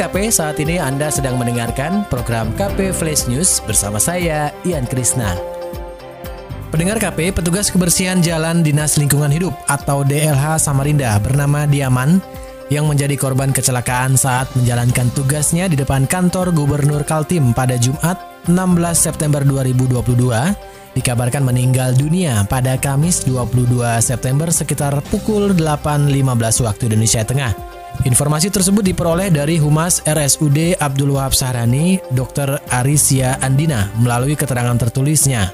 [0.00, 5.36] KP, saat ini Anda sedang mendengarkan program KP Flash News bersama saya, Ian Krisna.
[6.72, 12.16] Pendengar KP, petugas kebersihan jalan Dinas Lingkungan Hidup atau DLH Samarinda bernama Diaman
[12.72, 18.16] yang menjadi korban kecelakaan saat menjalankan tugasnya di depan kantor Gubernur Kaltim pada Jumat
[18.48, 18.56] 16
[18.96, 27.69] September 2022 dikabarkan meninggal dunia pada Kamis 22 September sekitar pukul 8.15 waktu Indonesia Tengah.
[28.00, 32.56] Informasi tersebut diperoleh dari Humas RSUD Abdul Wahab Sahrani, Dr.
[32.72, 35.52] Arisia Andina, melalui keterangan tertulisnya.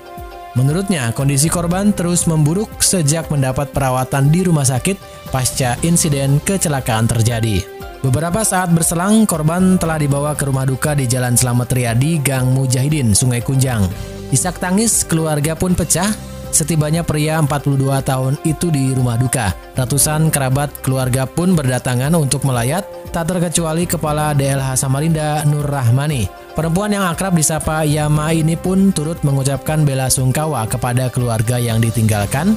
[0.55, 4.95] Menurutnya, kondisi korban terus memburuk sejak mendapat perawatan di rumah sakit
[5.35, 7.67] pasca insiden kecelakaan terjadi.
[8.07, 13.11] Beberapa saat berselang, korban telah dibawa ke rumah duka di Jalan Selamat Riyadi, Gang Mujahidin,
[13.11, 13.91] Sungai Kunjang.
[14.31, 16.15] Isak tangis keluarga pun pecah
[16.55, 22.87] Setibanya pria 42 tahun itu di rumah duka, ratusan kerabat keluarga pun berdatangan untuk melayat,
[23.11, 26.29] tak terkecuali Kepala DLH Samarinda Nur Rahmani.
[26.57, 32.57] Perempuan yang akrab disapa Yama ini pun turut mengucapkan bela sungkawa kepada keluarga yang ditinggalkan.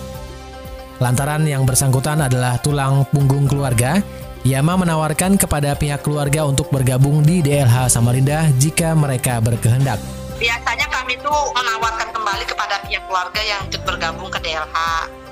[1.03, 3.99] Lantaran yang bersangkutan adalah tulang punggung keluarga,
[4.47, 9.99] Yama menawarkan kepada pihak keluarga untuk bergabung di DLH Samarinda jika mereka berkehendak
[10.39, 14.77] biasanya kami tuh menawarkan kembali kepada pihak keluarga yang ikut bergabung ke DLH.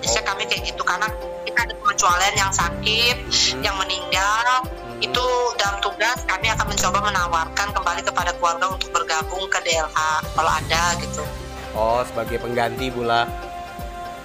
[0.01, 1.05] Biasanya kami kayak gitu karena
[1.45, 3.17] kita ada pengecualian yang sakit,
[3.61, 4.65] yang meninggal,
[5.05, 5.25] itu
[5.61, 9.97] dalam tugas kami akan mencoba menawarkan kembali kepada keluarga untuk bergabung ke DLH
[10.33, 11.21] kalau ada gitu.
[11.77, 13.29] Oh, sebagai pengganti pula.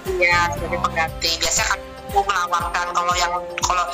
[0.09, 1.37] Iya, sebagai pengganti.
[1.37, 1.85] Biasanya kami
[2.17, 3.85] menawarkan kalau yang kalau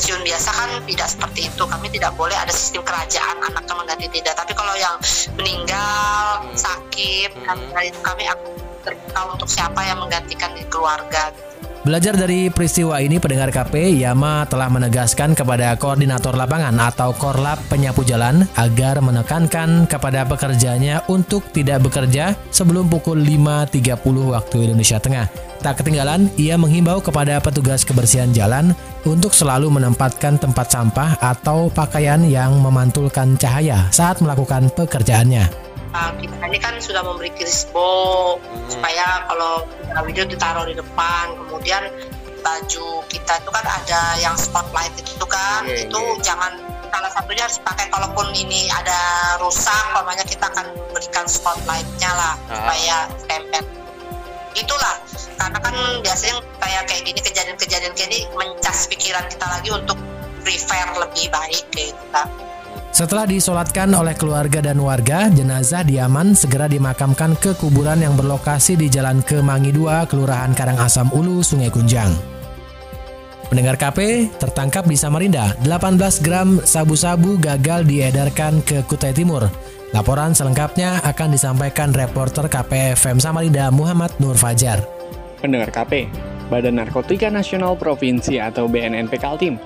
[0.00, 4.32] pensiun biasa kan tidak seperti itu kami tidak boleh ada sistem kerajaan anaknya mengganti tidak
[4.32, 4.96] tapi kalau yang
[5.36, 6.56] meninggal hmm.
[6.56, 7.44] sakit hmm.
[7.44, 8.48] kami, kami akan
[8.80, 11.36] terbuka untuk siapa yang menggantikan di keluarga
[11.80, 18.04] Belajar dari peristiwa ini, pendengar KP, Yama telah menegaskan kepada koordinator lapangan atau korlap penyapu
[18.04, 23.96] jalan agar menekankan kepada pekerjanya untuk tidak bekerja sebelum pukul 5.30
[24.28, 25.32] waktu Indonesia Tengah.
[25.64, 28.76] Tak ketinggalan, ia menghimbau kepada petugas kebersihan jalan
[29.08, 36.34] untuk selalu menempatkan tempat sampah atau pakaian yang memantulkan cahaya saat melakukan pekerjaannya uh, kita
[36.46, 38.70] ini kan sudah memberi krisbo hmm.
[38.70, 39.66] supaya kalau
[40.06, 41.90] video ditaruh di depan kemudian
[42.40, 46.24] baju kita itu kan ada yang spotlight itu kan yeah, itu yeah.
[46.24, 46.52] jangan
[46.90, 48.98] salah satunya harus pakai kalaupun ini ada
[49.38, 52.54] rusak namanya kita akan berikan spotlightnya lah ah.
[52.56, 52.96] supaya
[53.28, 53.64] tempel
[54.58, 54.96] itulah
[55.38, 59.98] karena kan biasanya kayak kayak gini kejadian-kejadian kayak ini mencas pikiran kita lagi untuk
[60.42, 62.49] prepare lebih baik kayak gitu
[62.90, 68.90] setelah disolatkan oleh keluarga dan warga, jenazah Diaman segera dimakamkan ke kuburan yang berlokasi di
[68.90, 72.10] Jalan Kemangi 2, Kelurahan Karangasem Ulu, Sungai Kunjang.
[73.46, 79.46] Pendengar KP tertangkap di Samarinda, 18 gram sabu-sabu gagal diedarkan ke Kutai Timur.
[79.90, 84.82] Laporan selengkapnya akan disampaikan reporter KPFM Samarinda Muhammad Nur Fajar.
[85.42, 86.06] Pendengar KP,
[86.46, 89.58] Badan Narkotika Nasional Provinsi atau BNNP Kaltim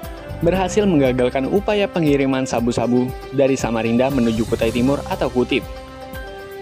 [0.44, 5.64] berhasil menggagalkan upaya pengiriman sabu-sabu dari Samarinda menuju Kutai Timur atau Kutip.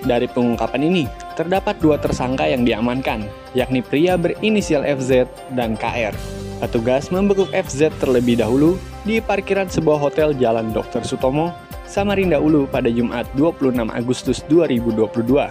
[0.03, 1.05] Dari pengungkapan ini,
[1.35, 6.15] terdapat dua tersangka yang diamankan, yakni pria berinisial FZ dan KR.
[6.63, 11.03] Petugas membekuk FZ terlebih dahulu di parkiran sebuah hotel Jalan Dr.
[11.03, 11.51] Sutomo,
[11.87, 15.51] Samarinda Ulu pada Jumat 26 Agustus 2022.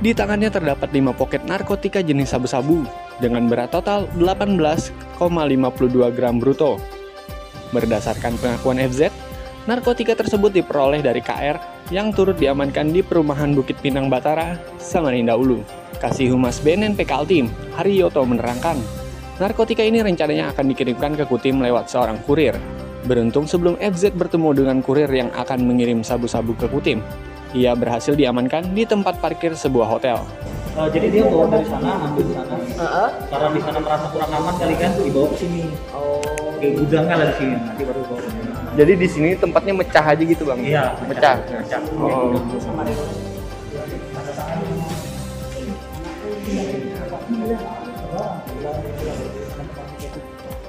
[0.00, 2.82] Di tangannya terdapat 5 poket narkotika jenis sabu-sabu
[3.20, 6.80] dengan berat total 18,52 gram bruto
[7.70, 9.14] Berdasarkan pengakuan FZ,
[9.70, 11.58] narkotika tersebut diperoleh dari KR
[11.94, 15.62] yang turut diamankan di perumahan Bukit Pinang Batara, Samarinda Ulu.
[16.02, 18.80] Kasih Humas BNNP Kaltim, Haryoto menerangkan,
[19.36, 22.56] narkotika ini rencananya akan dikirimkan ke Kutim lewat seorang kurir.
[23.04, 27.04] Beruntung sebelum FZ bertemu dengan kurir yang akan mengirim sabu-sabu ke Kutim,
[27.52, 30.22] ia berhasil diamankan di tempat parkir sebuah hotel.
[30.80, 32.54] Uh, jadi dia bawa dari sana, ambil di sana.
[32.56, 33.08] Uh -huh.
[33.28, 35.68] Karena di sana merasa kurang aman kali kan, dibawa ke sini.
[35.92, 38.20] Oh kayak gudangnya lah di sini nanti baru bawa
[38.76, 42.36] jadi di sini tempatnya mecah aja gitu bang iya mecah mecah, oh.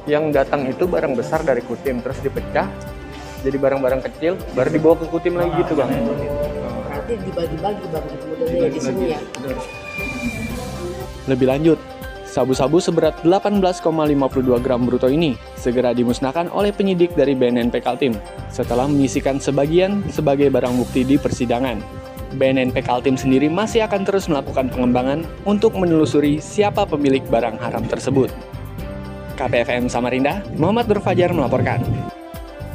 [0.10, 2.72] yang datang itu barang besar dari Kutim terus dipecah
[3.44, 5.92] jadi barang-barang kecil baru dibawa ke Kutim lagi gitu bang
[6.92, 9.20] Berarti dibagi-bagi bang modelnya di sini ya.
[11.30, 11.80] Lebih lanjut,
[12.28, 18.18] sabu-sabu seberat 18,52 gram bruto ini segera dimusnahkan oleh penyidik dari BNNP Kaltim
[18.50, 21.80] setelah menyisikan sebagian sebagai barang bukti di persidangan.
[22.36, 28.32] BNNP Kaltim sendiri masih akan terus melakukan pengembangan untuk menelusuri siapa pemilik barang haram tersebut.
[29.36, 31.82] KPFM Samarinda, Muhammad Nur Fajar melaporkan.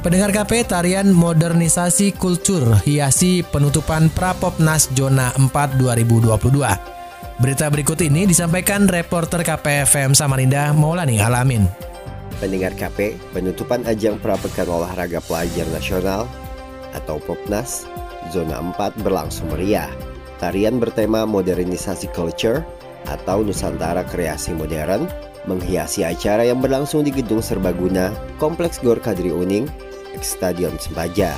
[0.05, 5.49] Pendengar KP tarian modernisasi kultur hiasi penutupan Prapopnas Zona 4
[5.81, 6.97] 2022.
[7.37, 11.69] Berita berikut ini disampaikan reporter KPFM Samarinda Maulani Alamin.
[12.37, 16.29] Pendengar KP, penutupan ajang Prapekan Olahraga Pelajar Nasional
[16.93, 17.85] atau Popnas
[18.29, 19.89] Zona 4 berlangsung meriah.
[20.37, 22.61] Tarian bertema modernisasi culture
[23.09, 25.09] atau Nusantara Kreasi Modern
[25.47, 29.65] menghiasi acara yang berlangsung di Gedung Serbaguna, Kompleks Gor Kadri Uning,
[30.19, 31.33] Stadion Sembaja.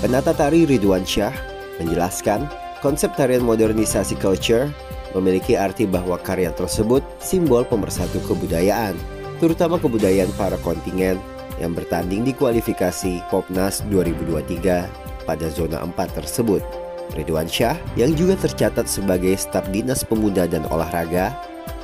[0.00, 1.34] Penata tari Ridwan Syah
[1.78, 2.48] menjelaskan
[2.80, 4.68] konsep tarian modernisasi culture
[5.12, 8.96] memiliki arti bahwa karya tersebut simbol pemersatu kebudayaan,
[9.38, 11.20] terutama kebudayaan para kontingen
[11.60, 16.64] yang bertanding di kualifikasi Popnas 2023 pada zona 4 tersebut.
[17.10, 21.34] Ridwan Syah yang juga tercatat sebagai staf dinas pemuda dan olahraga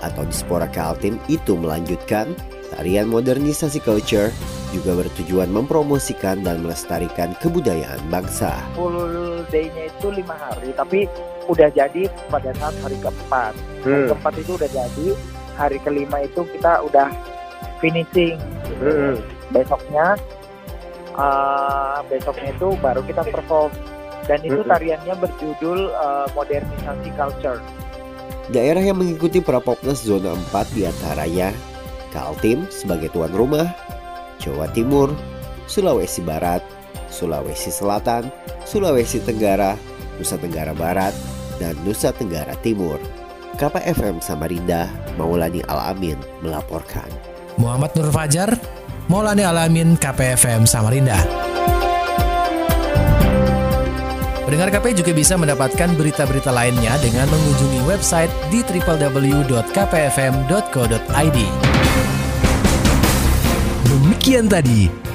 [0.00, 2.30] atau Dispora Kaltim itu melanjutkan
[2.74, 4.30] tarian modernisasi culture
[4.70, 8.54] juga bertujuan mempromosikan dan melestarikan kebudayaan bangsa.
[9.48, 11.06] Day-nya itu lima hari, tapi
[11.46, 13.54] udah jadi pada saat hari keempat.
[13.86, 14.08] Hari Hmm.
[14.10, 15.06] keempat itu udah jadi,
[15.54, 17.08] hari kelima itu kita udah
[17.78, 18.36] finishing.
[18.82, 19.22] Hmm.
[19.54, 20.18] Besoknya,
[21.14, 23.70] uh, besoknya itu baru kita perform.
[24.26, 24.74] Dan itu Mm-mm.
[24.74, 27.62] tariannya berjudul uh, modernisasi culture.
[28.50, 31.54] Daerah yang mengikuti Prapopnas Zona 4 di antaranya
[32.10, 33.70] Kaltim sebagai tuan rumah,
[34.42, 35.14] Jawa Timur,
[35.70, 36.58] Sulawesi Barat,
[37.16, 38.28] Sulawesi Selatan,
[38.68, 39.72] Sulawesi Tenggara,
[40.20, 41.16] Nusa Tenggara Barat,
[41.56, 43.00] dan Nusa Tenggara Timur.
[43.56, 47.08] KPFM Samarinda, Maulani Alamin melaporkan.
[47.56, 48.52] Muhammad Nur Fajar,
[49.08, 51.16] Maulani Alamin, KPFM Samarinda.
[54.46, 59.58] Pendengar KP juga bisa mendapatkan berita-berita lainnya dengan mengunjungi website di www.kpfm.co.id.
[63.90, 65.05] Demikian tadi